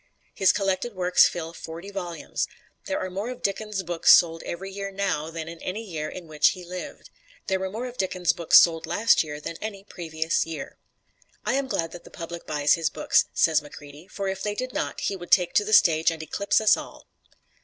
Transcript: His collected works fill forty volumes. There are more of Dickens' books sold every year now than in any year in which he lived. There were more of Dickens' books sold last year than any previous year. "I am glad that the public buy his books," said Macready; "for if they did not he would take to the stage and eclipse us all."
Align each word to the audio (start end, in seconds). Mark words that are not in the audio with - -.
His 0.33 0.51
collected 0.51 0.95
works 0.95 1.27
fill 1.29 1.53
forty 1.53 1.91
volumes. 1.91 2.47
There 2.87 2.99
are 2.99 3.11
more 3.11 3.29
of 3.29 3.43
Dickens' 3.43 3.83
books 3.83 4.11
sold 4.11 4.41
every 4.47 4.71
year 4.71 4.89
now 4.89 5.29
than 5.29 5.47
in 5.47 5.59
any 5.61 5.83
year 5.83 6.09
in 6.09 6.27
which 6.27 6.49
he 6.53 6.65
lived. 6.65 7.11
There 7.45 7.59
were 7.59 7.69
more 7.69 7.85
of 7.85 7.97
Dickens' 7.97 8.33
books 8.33 8.59
sold 8.59 8.87
last 8.87 9.23
year 9.23 9.39
than 9.39 9.57
any 9.61 9.83
previous 9.83 10.43
year. 10.43 10.77
"I 11.45 11.53
am 11.53 11.67
glad 11.67 11.91
that 11.91 12.03
the 12.03 12.09
public 12.09 12.47
buy 12.47 12.65
his 12.65 12.89
books," 12.89 13.25
said 13.35 13.61
Macready; 13.61 14.07
"for 14.07 14.27
if 14.27 14.41
they 14.41 14.55
did 14.55 14.73
not 14.73 15.01
he 15.01 15.15
would 15.15 15.29
take 15.29 15.53
to 15.53 15.63
the 15.63 15.71
stage 15.71 16.09
and 16.09 16.23
eclipse 16.23 16.59
us 16.59 16.75
all." 16.75 17.05